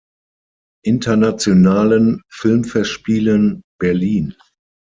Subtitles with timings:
[0.83, 4.33] Internationalen Filmfestspielen Berlin.